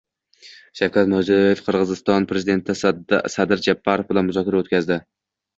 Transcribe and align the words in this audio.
Shavkat 0.79 1.11
Mirziyoyev 1.11 1.61
Qirg‘iziston 1.67 2.27
prezidenti 2.31 2.77
Sadir 2.81 3.63
Japarov 3.69 4.11
bilan 4.15 4.31
muzokara 4.31 4.63
o‘tkazdi 4.65 5.03